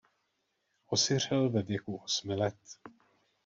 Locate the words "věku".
1.61-1.95